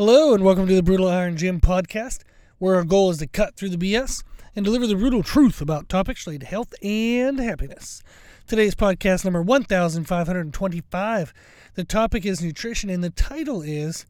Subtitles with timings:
[0.00, 2.20] Hello, and welcome to the Brutal Iron Gym podcast,
[2.56, 4.24] where our goal is to cut through the BS
[4.56, 8.02] and deliver the brutal truth about topics related to health and happiness.
[8.46, 11.34] Today's podcast number 1525.
[11.74, 14.06] The topic is nutrition, and the title is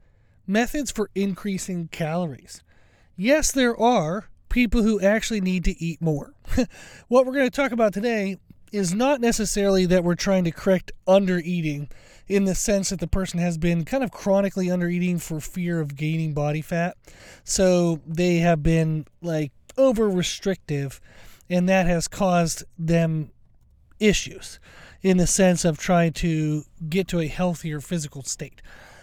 [0.46, 2.62] Methods for Increasing Calories.
[3.16, 6.34] Yes, there are people who actually need to eat more.
[7.08, 8.36] what we're going to talk about today
[8.72, 11.88] is not necessarily that we're trying to correct under eating
[12.28, 15.80] in the sense that the person has been kind of chronically under eating for fear
[15.80, 16.96] of gaining body fat.
[17.42, 21.00] So they have been like over restrictive,
[21.48, 23.32] and that has caused them
[23.98, 24.60] issues
[25.02, 28.62] in the sense of trying to get to a healthier physical state.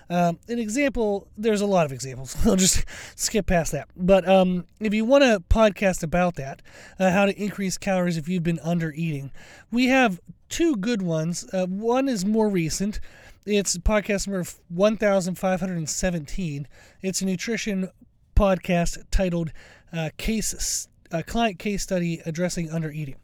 [0.10, 2.36] Um, an example, there's a lot of examples.
[2.46, 2.86] I'll just
[3.16, 3.90] skip past that.
[3.96, 6.62] But um, if you want a podcast about that,
[7.00, 9.32] uh, how to increase calories if you've been under eating,
[9.72, 11.48] we have two good ones.
[11.54, 13.00] Uh, one is more recent.
[13.46, 16.68] It's podcast number 1517.
[17.02, 17.90] It's a nutrition
[18.36, 19.52] podcast titled
[19.94, 23.16] uh, "Case uh, Client Case Study Addressing Under Eating."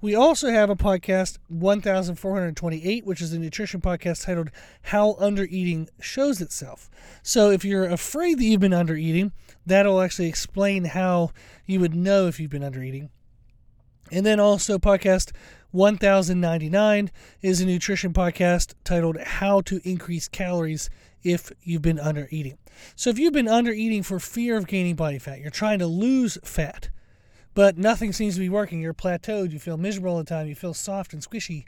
[0.00, 4.50] We also have a podcast 1428, which is a nutrition podcast titled
[4.82, 6.90] How Under Eating Shows Itself.
[7.22, 9.32] So if you're afraid that you've been under eating,
[9.66, 11.30] that'll actually explain how
[11.66, 13.10] you would know if you've been under eating.
[14.10, 15.32] And then also podcast
[15.72, 17.10] 1099
[17.42, 20.90] is a nutrition podcast titled How to Increase Calories
[21.22, 22.58] if you've been under eating.
[22.96, 25.86] So if you've been under eating for fear of gaining body fat, you're trying to
[25.86, 26.88] lose fat,
[27.54, 28.80] but nothing seems to be working.
[28.80, 29.52] You're plateaued.
[29.52, 30.46] You feel miserable all the time.
[30.46, 31.64] You feel soft and squishy.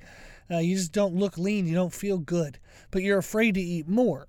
[0.50, 1.66] Uh, you just don't look lean.
[1.66, 2.58] You don't feel good,
[2.90, 4.26] but you're afraid to eat more.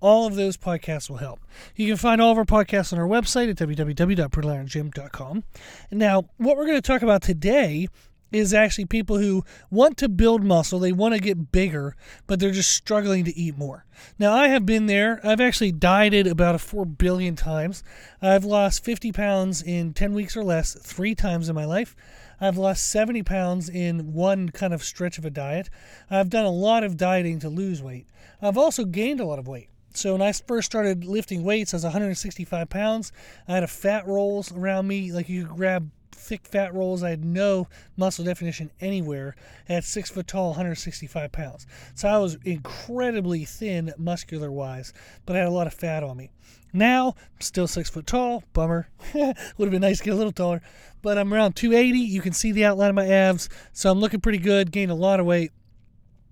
[0.00, 1.40] All of those podcasts will help.
[1.76, 5.44] You can find all of our podcasts on our website at www.brutalirongym.com.
[5.90, 7.88] And now, what we're going to talk about today
[8.32, 12.50] is actually people who want to build muscle, they want to get bigger, but they're
[12.50, 13.84] just struggling to eat more.
[14.18, 15.20] Now, I have been there.
[15.24, 17.82] I've actually dieted about a 4 billion times.
[18.22, 21.96] I've lost 50 pounds in 10 weeks or less three times in my life.
[22.40, 25.68] I've lost 70 pounds in one kind of stretch of a diet.
[26.08, 28.06] I've done a lot of dieting to lose weight.
[28.40, 29.68] I've also gained a lot of weight.
[29.92, 33.12] So when I first started lifting weights, I was 165 pounds.
[33.48, 37.02] I had a fat rolls around me, like you could grab thick fat rolls.
[37.02, 39.34] I had no muscle definition anywhere.
[39.68, 41.66] At six foot tall, 165 pounds.
[41.94, 44.92] So I was incredibly thin, muscular wise,
[45.26, 46.30] but I had a lot of fat on me.
[46.72, 48.44] Now, still six foot tall.
[48.52, 48.88] Bummer.
[49.14, 50.62] Would have been nice to get a little taller.
[51.02, 51.98] But I'm around 280.
[51.98, 53.48] You can see the outline of my abs.
[53.72, 54.70] So I'm looking pretty good.
[54.70, 55.50] Gained a lot of weight.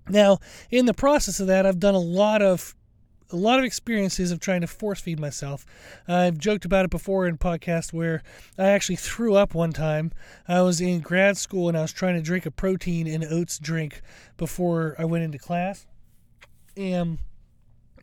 [0.07, 0.39] Now,
[0.71, 2.75] in the process of that, I've done a lot of
[3.31, 5.65] a lot of experiences of trying to force feed myself.
[6.07, 8.23] I've joked about it before in podcast where
[8.57, 10.11] I actually threw up one time.
[10.47, 13.59] I was in grad school and I was trying to drink a protein and oats
[13.59, 14.01] drink
[14.37, 15.85] before I went into class.
[16.75, 17.19] And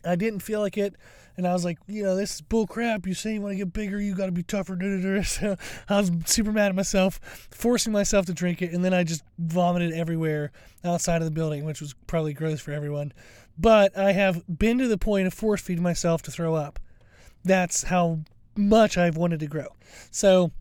[0.04, 0.94] I didn't feel like it.
[1.36, 3.06] And I was like, you know, this is bull crap.
[3.06, 4.76] You say you want to get bigger, you got to be tougher.
[5.24, 5.56] So
[5.88, 7.20] I was super mad at myself,
[7.50, 8.72] forcing myself to drink it.
[8.72, 12.72] And then I just vomited everywhere outside of the building, which was probably gross for
[12.72, 13.12] everyone
[13.58, 16.78] but I have been to the point of force feeding myself to throw up.
[17.44, 18.20] That's how
[18.56, 19.68] much I've wanted to grow.
[20.10, 20.52] So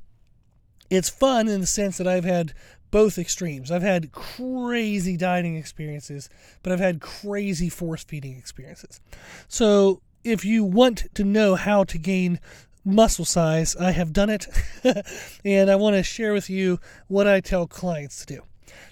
[0.90, 2.54] it's fun in the sense that I've had
[2.92, 3.72] both extremes.
[3.72, 6.30] I've had crazy dieting experiences,
[6.64, 9.02] but I've had crazy force feeding experiences.
[9.48, 12.40] So if you want to know how to gain
[12.86, 14.48] muscle size, I have done it,
[15.46, 18.42] and I want to share with you what I tell clients to do.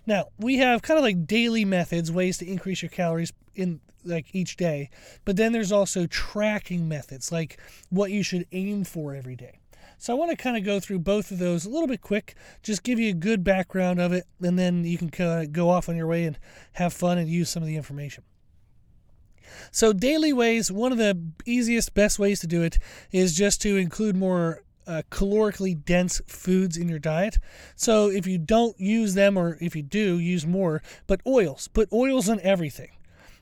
[0.05, 4.33] Now, we have kind of like daily methods, ways to increase your calories in like
[4.33, 4.89] each day.
[5.25, 7.59] But then there's also tracking methods, like
[7.89, 9.59] what you should aim for every day.
[9.97, 12.35] So I want to kind of go through both of those a little bit quick,
[12.61, 15.69] just give you a good background of it, and then you can kind of go
[15.69, 16.37] off on your way and
[16.73, 18.23] have fun and use some of the information.
[19.71, 22.79] So, daily ways, one of the easiest, best ways to do it
[23.11, 27.37] is just to include more uh, calorically dense foods in your diet.
[27.75, 31.91] So, if you don't use them, or if you do, use more, but oils, put
[31.93, 32.89] oils on everything.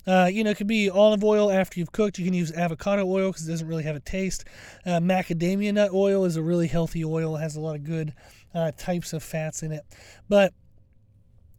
[0.08, 2.18] Uh, you know, it could be olive oil after you've cooked.
[2.18, 4.46] You can use avocado oil because it doesn't really have a taste.
[4.86, 7.36] Uh, macadamia nut oil is a really healthy oil.
[7.36, 8.14] It has a lot of good
[8.54, 9.84] uh, types of fats in it.
[10.28, 10.54] But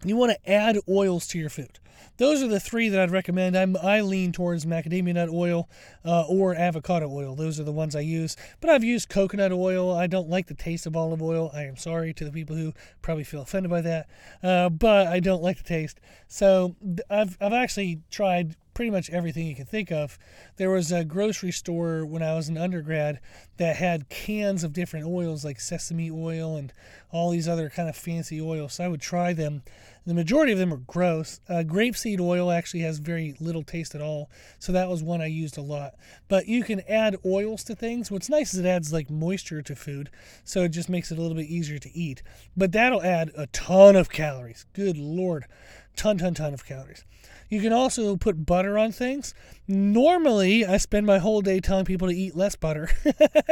[0.04, 1.78] you want to add oils to your food.
[2.19, 3.56] Those are the three that I'd recommend.
[3.56, 5.69] I'm, I lean towards macadamia nut oil
[6.04, 7.34] uh, or avocado oil.
[7.34, 8.37] Those are the ones I use.
[8.60, 9.94] But I've used coconut oil.
[9.94, 11.50] I don't like the taste of olive oil.
[11.54, 14.08] I am sorry to the people who probably feel offended by that.
[14.43, 16.00] Uh, but I don't like the taste.
[16.28, 16.76] So
[17.10, 20.19] I've, I've actually tried pretty much everything you can think of.
[20.56, 23.20] There was a grocery store when I was an undergrad
[23.58, 26.72] that had cans of different oils like sesame oil and
[27.10, 28.74] all these other kind of fancy oils.
[28.74, 29.62] So I would try them
[30.04, 31.40] The majority of them are gross.
[31.48, 35.26] Uh, grapeseed oil actually has very little taste at all, so that was one I
[35.26, 35.94] used a lot.
[36.28, 38.10] But you can add oils to things.
[38.10, 40.10] What's nice is it adds like moisture to food,
[40.42, 42.22] so it just makes it a little bit easier to eat.
[42.56, 44.66] But that'll add a ton of calories.
[44.72, 45.46] Good lord,
[45.94, 47.04] ton, ton, ton of calories.
[47.52, 49.34] You can also put butter on things.
[49.69, 52.88] Normally, I spend my whole day telling people to eat less butter,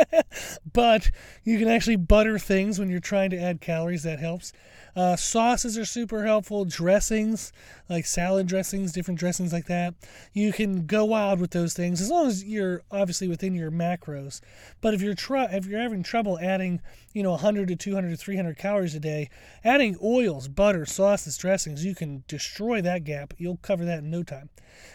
[0.73, 1.11] but
[1.45, 4.05] you can actually butter things when you're trying to add calories.
[4.05, 4.55] That helps.
[4.97, 6.65] Uh, sauces are super helpful.
[6.65, 7.53] Dressings,
[7.89, 9.95] like salad dressings, different dressings like that.
[10.33, 14.41] You can go wild with those things as long as you're obviously within your macros.
[14.81, 16.81] But if you're try if you're having trouble adding,
[17.13, 19.31] you know, 100 to 200 to 300 calories a day,
[19.65, 23.35] adding oils, butter, sauces, dressings, you can destroy that gap.
[23.39, 24.51] You'll cover that in no time.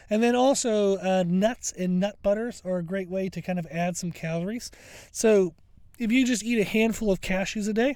[0.09, 3.67] And then also uh, nuts and nut butters are a great way to kind of
[3.71, 4.71] add some calories.
[5.11, 5.53] So
[5.97, 7.95] if you just eat a handful of cashews a day,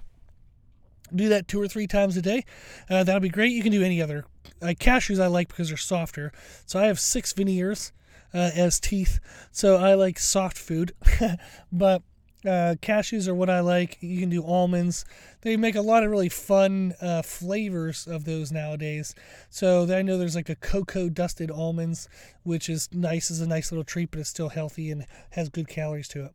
[1.16, 2.46] do that two or three times a day.
[2.90, 3.52] Uh, that'll be great.
[3.52, 4.26] You can do any other.
[4.62, 6.32] Uh, cashews I like because they're softer.
[6.66, 7.92] So I have six veneers
[8.34, 9.20] uh, as teeth.
[9.52, 10.94] So I like soft food.
[11.72, 12.04] but
[12.46, 13.98] uh, cashews are what I like.
[14.02, 15.04] You can do almonds.
[15.42, 19.14] They make a lot of really fun uh, flavors of those nowadays.
[19.50, 22.08] So I know there's like a cocoa dusted almonds,
[22.44, 25.68] which is nice as a nice little treat, but it's still healthy and has good
[25.68, 26.34] calories to it.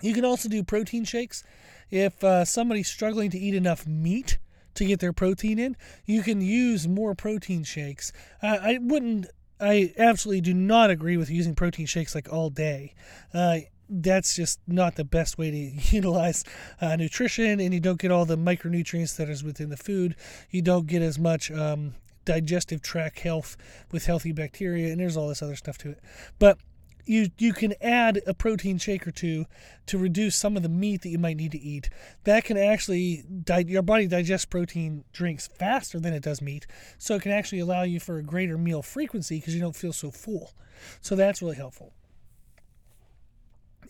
[0.00, 1.44] You can also do protein shakes.
[1.90, 4.38] If uh, somebody's struggling to eat enough meat
[4.74, 5.76] to get their protein in,
[6.06, 8.12] you can use more protein shakes.
[8.42, 9.26] Uh, I wouldn't,
[9.60, 12.94] I absolutely do not agree with using protein shakes like all day.
[13.34, 13.58] Uh,
[13.90, 15.56] that's just not the best way to
[15.94, 16.44] utilize
[16.80, 20.14] uh, nutrition, and you don't get all the micronutrients that is within the food.
[20.50, 21.94] You don't get as much um,
[22.24, 23.56] digestive tract health
[23.90, 26.00] with healthy bacteria, and there's all this other stuff to it.
[26.38, 26.58] But
[27.04, 29.46] you you can add a protein shake or two
[29.86, 31.90] to reduce some of the meat that you might need to eat.
[32.24, 36.66] That can actually di- your body digests protein drinks faster than it does meat,
[36.98, 39.92] so it can actually allow you for a greater meal frequency because you don't feel
[39.92, 40.52] so full.
[41.00, 41.92] So that's really helpful.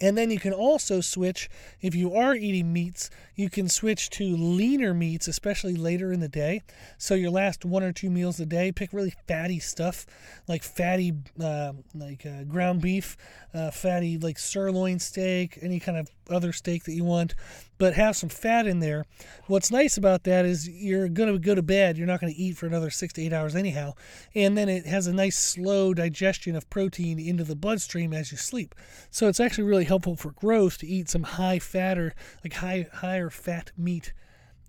[0.01, 1.51] And then you can also switch,
[1.81, 6.29] if you are eating meats, you can switch to leaner meats, especially later in the
[6.29, 6.63] day.
[6.97, 10.07] So your last one or two meals a day, pick really fatty stuff,
[10.49, 13.17] like fatty, uh, like uh, ground beef,
[13.53, 17.35] uh, fatty, like sirloin steak, any kind of other steak that you want,
[17.79, 19.05] but have some fat in there.
[19.47, 21.99] What's nice about that is you're going to go to bed.
[21.99, 23.95] You're not going to eat for another six to eight hours anyhow.
[24.35, 28.39] And then it has a nice slow digestion of protein into the bloodstream as you
[28.39, 28.75] sleep.
[29.11, 32.87] So it's actually really helpful for growth to eat some high fat or like high
[32.93, 34.13] higher fat meat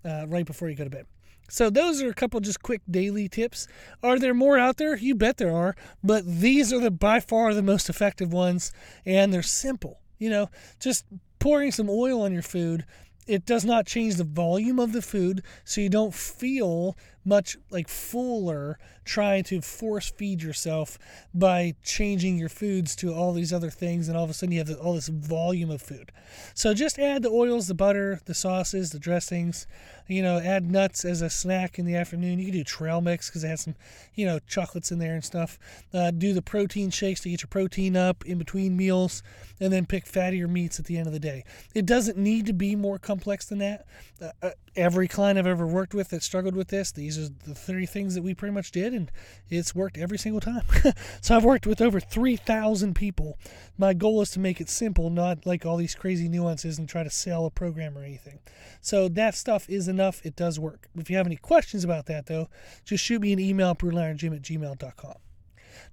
[0.04, 1.06] uh, right before you go to bed.
[1.52, 3.68] So those are a couple just quick daily tips.
[4.02, 4.96] Are there more out there?
[4.96, 8.72] You bet there are, but these are the by far the most effective ones
[9.04, 10.00] and they're simple.
[10.18, 10.50] You know,
[10.80, 11.04] just
[11.42, 12.84] pouring some oil on your food,
[13.26, 17.88] it does not change the volume of the food, so you don't feel much like
[17.88, 20.98] fuller trying to force feed yourself
[21.34, 24.58] by changing your foods to all these other things, and all of a sudden you
[24.58, 26.12] have all this volume of food.
[26.54, 29.66] So just add the oils, the butter, the sauces, the dressings.
[30.08, 32.38] You know, add nuts as a snack in the afternoon.
[32.38, 33.76] You can do trail mix because it has some,
[34.14, 35.58] you know, chocolates in there and stuff.
[35.94, 39.22] Uh, do the protein shakes to get your protein up in between meals,
[39.60, 41.44] and then pick fattier meats at the end of the day.
[41.74, 43.86] It doesn't need to be more complex than that.
[44.20, 47.54] Uh, uh every client I've ever worked with that struggled with this, these are the
[47.54, 49.10] three things that we pretty much did, and
[49.48, 50.62] it's worked every single time.
[51.20, 53.38] so I've worked with over 3,000 people.
[53.78, 57.02] My goal is to make it simple, not like all these crazy nuances and try
[57.02, 58.40] to sell a program or anything.
[58.80, 60.24] So that stuff is enough.
[60.24, 60.88] It does work.
[60.96, 62.48] If you have any questions about that, though,
[62.84, 65.14] just shoot me an email at at gmail.com.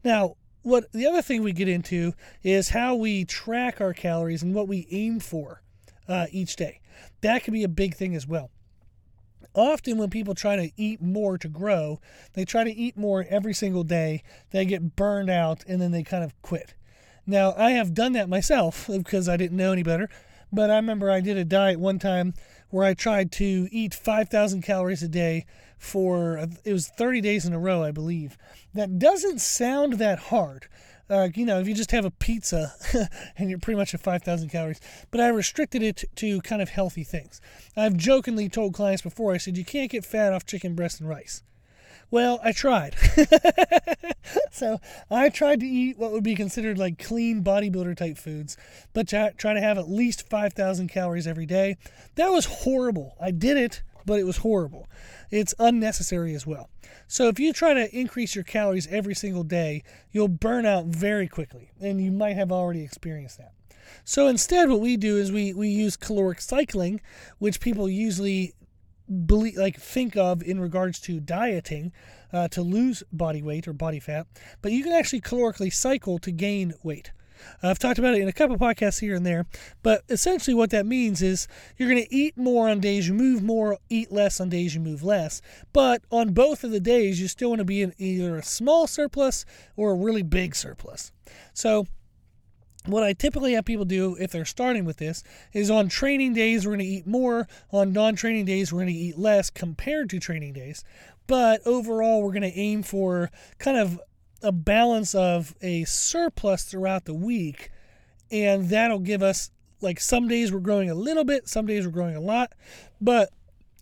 [0.04, 4.54] Now, what the other thing we get into is how we track our calories and
[4.54, 5.62] what we aim for
[6.08, 6.82] uh, each day.
[7.22, 8.52] That can be a big thing as well
[9.54, 12.00] often when people try to eat more to grow,
[12.34, 14.24] they try to eat more every single day.
[14.52, 16.74] They get burned out and then they kind of quit.
[17.26, 20.10] Now, I have done that myself because I didn't know any better.
[20.52, 22.34] But I remember I did a diet one time
[22.70, 25.46] where I tried to eat 5,000 calories a day
[25.78, 28.38] for it was 30 days in a row, I believe.
[28.74, 30.68] That doesn't sound that hard
[31.10, 32.74] uh, you know, if you just have a pizza
[33.38, 34.80] and you're pretty much at 5,000 calories.
[35.12, 37.42] But I restricted it to kind of healthy things.
[37.76, 41.10] I've jokingly told clients before, I said, you can't get fat off chicken breast and
[41.10, 41.44] rice.
[42.12, 42.96] Well, I tried.
[44.52, 44.80] so
[45.12, 48.58] I tried to eat what would be considered like clean bodybuilder type foods,
[48.94, 51.78] but try to have at least 5,000 calories every day.
[52.16, 53.16] That was horrible.
[53.22, 54.88] I did it, but it was horrible.
[55.32, 56.70] It's unnecessary as well.
[57.08, 61.28] So if you try to increase your calories every single day, you'll burn out very
[61.28, 63.54] quickly, and you might have already experienced that.
[64.04, 67.02] So instead, what we do is we, we use caloric cycling,
[67.40, 68.54] which people usually
[69.26, 71.92] believe, like think of in regards to dieting
[72.32, 74.28] uh, to lose body weight or body fat,
[74.62, 77.12] but you can actually calorically cycle to gain weight.
[77.62, 79.46] I've talked about it in a couple podcasts here and there,
[79.84, 83.44] but essentially what that means is you're going to eat more on days you move
[83.44, 85.42] more, eat less on days you move less.
[85.74, 88.88] But on both of the days, you still want to be in either a small
[88.88, 91.12] surplus or a really big surplus.
[91.54, 91.88] So
[92.86, 96.66] what I typically have people do if they're starting with this is on training days,
[96.66, 97.48] we're going to eat more.
[97.72, 100.84] On non training days, we're going to eat less compared to training days.
[101.28, 103.30] But overall, we're going to aim for
[103.60, 104.00] kind of
[104.42, 107.72] a balance of a surplus throughout the week.
[108.32, 111.92] And that'll give us, like, some days we're growing a little bit, some days we're
[111.92, 112.54] growing a lot.
[113.02, 113.30] But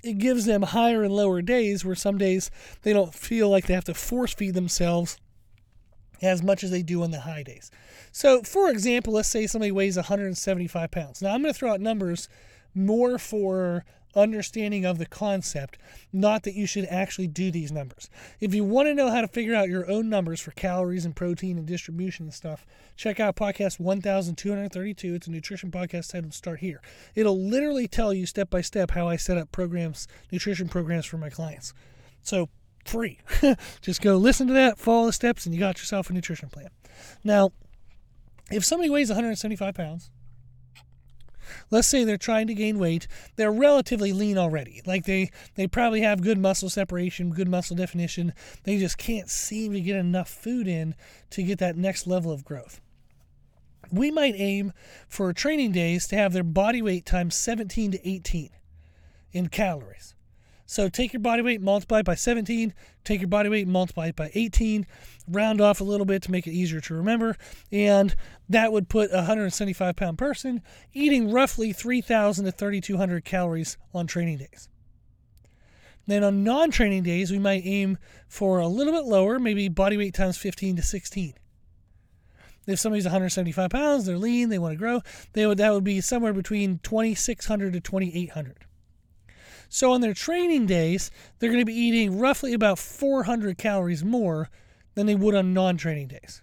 [0.04, 2.50] it gives them higher and lower days where some days
[2.84, 5.18] they don't feel like they have to force feed themselves
[6.22, 7.70] as much as they do on the high days.
[8.12, 11.22] So, for example, let's say somebody weighs 175 pounds.
[11.22, 12.30] Now, I'm going to throw out numbers
[12.74, 13.86] more for
[14.18, 15.78] understanding of the concept,
[16.12, 18.10] not that you should actually do these numbers.
[18.40, 21.16] If you want to know how to figure out your own numbers for calories and
[21.16, 25.14] protein and distribution and stuff, check out podcast 1232.
[25.16, 26.82] It's a nutrition podcast titled Start Here.
[27.16, 31.18] It'll literally tell you step by step how I set up programs, nutrition programs for
[31.18, 31.74] my clients.
[32.22, 32.50] So,
[32.86, 33.20] free.
[33.82, 36.70] Just go listen to that, follow the steps, and you got yourself a nutrition plan.
[37.24, 37.52] Now,
[38.52, 40.10] if somebody weighs 175 pounds,
[41.72, 44.82] let's say they're trying to gain weight, they're relatively lean already.
[44.86, 48.34] Like they they probably have good muscle separation, good muscle definition.
[48.64, 50.96] They just can't seem to get enough food in
[51.32, 52.82] to get that next level of growth.
[53.92, 54.74] We might aim
[55.08, 58.50] for training days to have their body weight times 17 to 18
[59.32, 60.16] in calories.
[60.70, 62.74] So take your body weight, multiply it by 17,
[63.06, 64.86] take your body weight, multiply it by 18,
[65.30, 67.38] round off a little bit to make it easier to remember,
[67.72, 68.14] and
[68.50, 70.62] that would put a 175 pound person
[70.94, 74.68] eating roughly 3,000 to 3,200 calories on training days.
[76.06, 77.98] Then on non training days, we might aim
[78.28, 81.34] for a little bit lower, maybe body weight times 15 to 16.
[82.66, 86.02] If somebody's 175 pounds, they're lean, they want to grow, they would that would be
[86.02, 88.67] somewhere between 2,600 to 2,800.
[89.70, 94.50] So on their training days, they're going to be eating roughly about 400 calories more
[94.96, 96.42] than they would on non training days.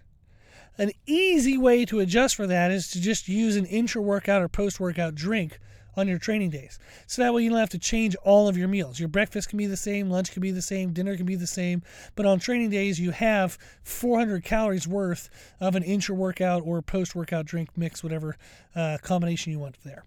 [0.77, 4.49] An easy way to adjust for that is to just use an intra workout or
[4.49, 5.59] post workout drink
[5.97, 6.77] on your training days.
[7.07, 8.99] So that way you don't have to change all of your meals.
[8.99, 11.47] Your breakfast can be the same, lunch can be the same, dinner can be the
[11.47, 11.81] same,
[12.15, 15.29] but on training days you have 400 calories worth
[15.61, 18.35] of an intra workout or post workout drink mix, whatever
[18.75, 20.03] uh, combination you want there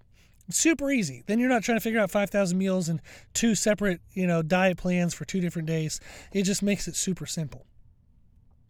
[0.50, 1.22] super easy.
[1.26, 3.00] Then you're not trying to figure out 5,000 meals and
[3.34, 6.00] two separate, you know, diet plans for two different days.
[6.32, 7.66] It just makes it super simple.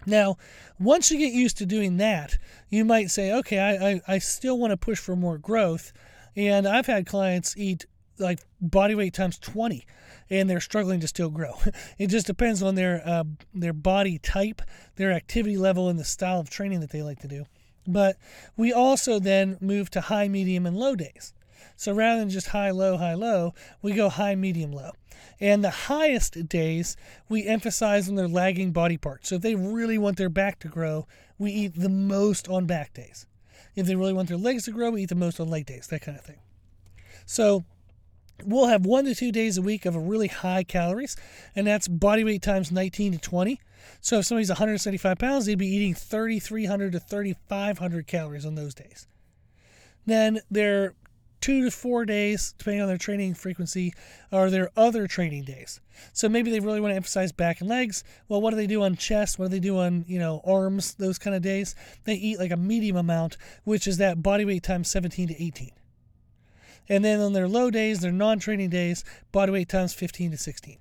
[0.06, 0.37] Now,
[0.78, 2.38] once you get used to doing that,
[2.70, 5.92] you might say, okay, I, I, I still want to push for more growth.
[6.37, 7.87] And I've had clients eat
[8.18, 9.87] like body weight times 20
[10.30, 11.54] and they're struggling to still grow.
[11.99, 14.62] It just depends on their uh, their body type,
[14.97, 17.44] their activity level, and the style of training that they like to do.
[17.87, 18.16] But
[18.56, 21.32] we also then move to high, medium, and low days.
[21.77, 24.93] So rather than just high, low, high, low, we go high, medium, low.
[25.41, 26.97] And the highest days,
[27.29, 29.29] we emphasize on their lagging body parts.
[29.29, 31.07] So if they really want their back to grow,
[31.38, 33.27] we eat the most on back days.
[33.77, 35.87] If they really want their legs to grow, we eat the most on leg days,
[35.88, 36.41] that kind of thing.
[37.27, 37.65] So
[38.45, 41.17] we'll have one to two days a week of a really high calories,
[41.55, 43.61] and that's body weight times 19 to 20.
[44.00, 49.07] So if somebody's 175 pounds, they'd be eating 3,300 to 3,500 calories on those days.
[50.07, 50.95] Then their
[51.40, 53.92] two to four days, depending on their training frequency,
[54.30, 55.80] or their other training days.
[56.12, 58.04] So maybe they really want to emphasize back and legs.
[58.28, 59.38] Well, what do they do on chest?
[59.38, 61.75] What do they do on, you know, arms, those kind of days?
[62.04, 65.71] They eat like a medium amount, which is that body weight times 17 to 18.
[66.88, 70.38] And then on their low days, their non training days, body weight times 15 to
[70.38, 70.78] 16.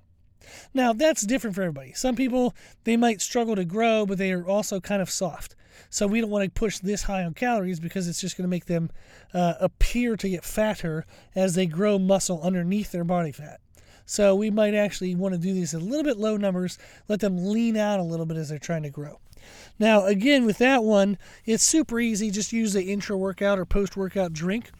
[0.72, 1.92] Now, that's different for everybody.
[1.92, 5.54] Some people, they might struggle to grow, but they are also kind of soft.
[5.90, 8.48] So we don't want to push this high on calories because it's just going to
[8.48, 8.90] make them
[9.34, 13.60] uh, appear to get fatter as they grow muscle underneath their body fat.
[14.06, 17.36] So we might actually want to do these a little bit low numbers, let them
[17.36, 19.20] lean out a little bit as they're trying to grow.
[19.78, 22.30] Now, again, with that one, it's super easy.
[22.30, 24.70] Just use the intra workout or post workout drink.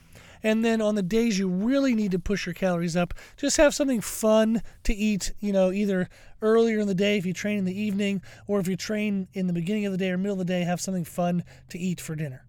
[0.42, 3.74] And then on the days you really need to push your calories up, just have
[3.74, 6.08] something fun to eat, you know, either
[6.42, 9.46] earlier in the day if you train in the evening, or if you train in
[9.46, 12.00] the beginning of the day or middle of the day, have something fun to eat
[12.00, 12.44] for dinner.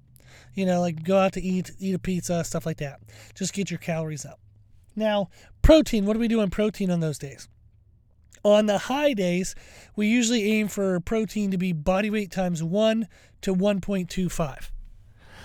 [0.54, 3.00] You know, like go out to eat, eat a pizza, stuff like that.
[3.36, 4.40] Just get your calories up.
[4.96, 5.30] Now,
[5.62, 7.48] protein, what do we do on protein on those days?
[8.44, 9.54] On the high days,
[9.96, 13.08] we usually aim for protein to be body weight times 1
[13.42, 14.70] to 1.25.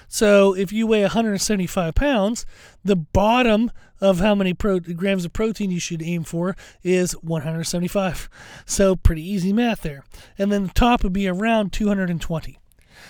[0.08, 2.46] So if you weigh 175 pounds,
[2.84, 3.70] the bottom
[4.00, 8.28] of how many pro- grams of protein you should aim for is 175.
[8.66, 10.04] So pretty easy math there.
[10.38, 12.58] And then the top would be around 220.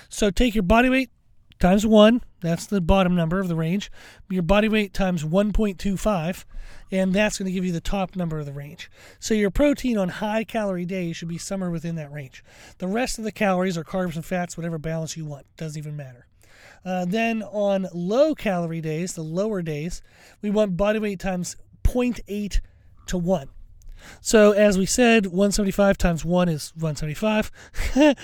[0.09, 1.09] So take your body weight
[1.59, 3.91] times 1, that's the bottom number of the range.
[4.29, 6.45] Your body weight times 1.25,
[6.91, 8.91] and that's going to give you the top number of the range.
[9.19, 12.43] So your protein on high calorie days should be somewhere within that range.
[12.77, 15.45] The rest of the calories are carbs and fats, whatever balance you want.
[15.57, 16.27] Doesn't even matter.
[16.85, 20.01] Uh, then on low calorie days, the lower days,
[20.41, 22.59] we want body weight times 0.8
[23.07, 23.49] to 1.
[24.21, 27.51] So as we said, 175 times 1 is 175.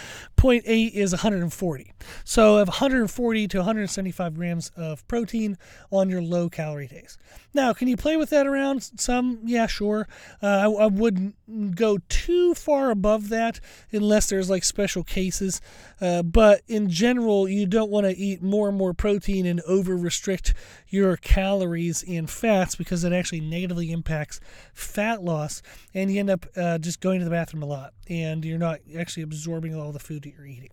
[0.41, 1.93] 0.8 is 140.
[2.23, 5.57] So of 140 to 175 grams of protein
[5.91, 7.19] on your low calorie days.
[7.53, 9.39] Now, can you play with that around some?
[9.43, 10.07] Yeah, sure.
[10.41, 11.35] Uh, I, I, wouldn't
[11.75, 13.59] go too far above that
[13.91, 15.61] unless there's like special cases.
[15.99, 19.95] Uh, but in general, you don't want to eat more and more protein and over
[19.95, 20.53] restrict
[20.87, 24.39] your calories and fats because it actually negatively impacts
[24.73, 25.61] fat loss
[25.93, 28.79] and you end up uh, just going to the bathroom a lot and you're not
[28.97, 30.69] actually absorbing all the food that you're eating.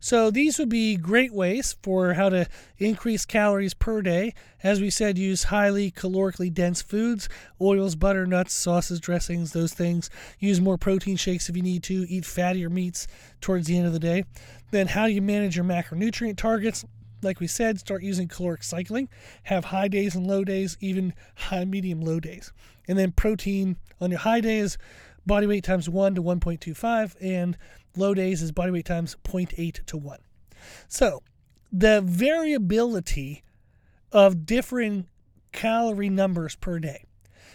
[0.00, 2.46] So these would be great ways for how to
[2.78, 4.34] increase calories per day.
[4.62, 7.28] As we said, use highly calorically dense foods,
[7.60, 10.10] oils, butter, nuts, sauces, dressings, those things.
[10.38, 12.06] Use more protein shakes if you need to.
[12.08, 13.06] Eat fattier meats
[13.40, 14.24] towards the end of the day.
[14.70, 16.84] Then how do you manage your macronutrient targets?
[17.22, 19.08] Like we said, start using caloric cycling.
[19.44, 22.52] Have high days and low days, even high, medium, low days.
[22.88, 24.78] And then protein on your high days,
[25.24, 27.56] body weight times 1 to 1.25, and
[27.96, 30.18] low days is body weight times 0.8 to 1.
[30.88, 31.22] So
[31.72, 33.42] the variability
[34.12, 35.08] of different
[35.52, 37.04] calorie numbers per day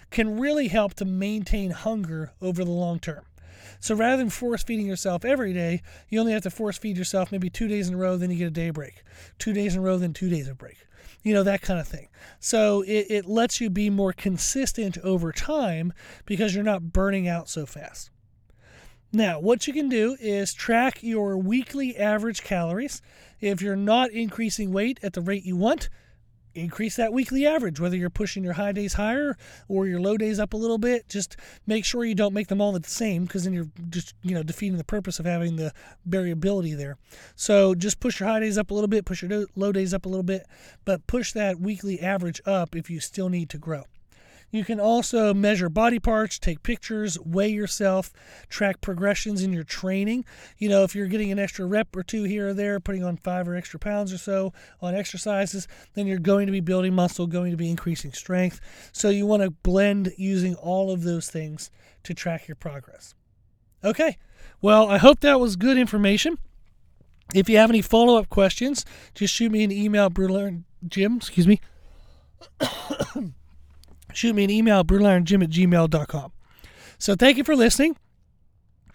[0.10, 3.24] can really help to maintain hunger over the long term.
[3.80, 7.32] So rather than force feeding yourself every day, you only have to force feed yourself
[7.32, 9.04] maybe two days in a row, then you get a day break.
[9.40, 10.78] Two days in a row, then two days of break.
[11.24, 12.08] You know, that kind of thing.
[12.40, 15.94] So it, it lets you be more consistent over time
[16.26, 18.10] because you're not burning out so fast.
[19.14, 23.02] Now, what you can do is track your weekly average calories.
[23.42, 25.90] If you're not increasing weight at the rate you want,
[26.56, 30.40] increase that weekly average, whether you're pushing your high days higher or your low days
[30.40, 31.08] up a little bit.
[31.08, 34.34] Just make sure you don't make them all the same because then you're just, you
[34.34, 35.72] know, defeating the purpose of having the
[36.06, 36.98] variability there.
[37.36, 40.06] So just push your high days up a little bit, push your low days up
[40.06, 40.48] a little bit,
[40.86, 43.84] but push that weekly average up if you still need to grow.
[44.52, 48.12] You can also measure body parts, take pictures, weigh yourself,
[48.50, 50.26] track progressions in your training.
[50.58, 53.18] You know, if you're getting an extra rep or two here or there, putting on
[53.18, 57.28] five or extra pounds or so on exercises, then you're going to be building muscle,
[57.28, 58.60] going to be increasing strength.
[58.92, 61.72] So you want to blend using all of those things
[62.04, 63.16] to track your progress.
[63.84, 64.18] Okay,
[64.62, 66.38] well, I hope that was good information.
[67.34, 68.86] If you have any follow up questions,
[69.16, 70.10] just shoot me an email,
[70.88, 71.62] Jim, excuse me
[74.14, 76.32] shoot me an email brutalirongym at gmail.com.
[76.98, 77.98] So thank you for listening.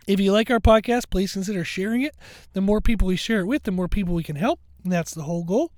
[0.07, 2.15] If you like our podcast, please consider sharing it.
[2.53, 4.61] The more people we share it with, the more people we can help.
[4.85, 5.73] And that's the whole goal.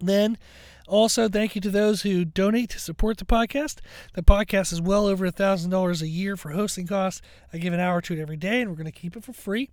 [0.00, 0.36] Then
[0.88, 3.78] also thank you to those who donate to support the podcast.
[4.14, 7.22] The podcast is well over a thousand dollars a year for hosting costs.
[7.52, 9.32] I give an hour to it every day, and we're going to keep it for
[9.32, 9.70] free.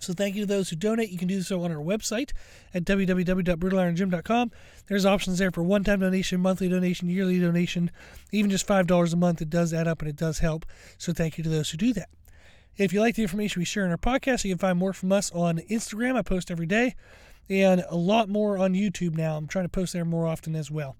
[0.00, 1.10] So thank you to those who donate.
[1.10, 2.32] You can do so on our website
[2.72, 4.50] at www.brutalirongym.com.
[4.86, 7.90] There's options there for one-time donation, monthly donation, yearly donation,
[8.32, 9.42] even just $5 a month.
[9.42, 10.66] It does add up and it does help.
[10.96, 12.08] So thank you to those who do that.
[12.76, 15.10] If you like the information we share in our podcast, you can find more from
[15.10, 16.16] us on Instagram.
[16.16, 16.94] I post every day
[17.50, 19.36] and a lot more on YouTube now.
[19.36, 20.96] I'm trying to post there more often as well.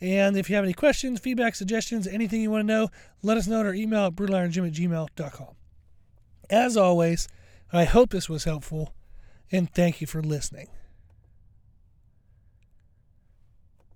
[0.00, 2.88] And if you have any questions, feedback, suggestions, anything you want to know,
[3.22, 5.54] let us know at our email at brutalirongym at gmail.com.
[6.48, 7.28] As always,
[7.72, 8.94] I hope this was helpful,
[9.52, 10.68] and thank you for listening.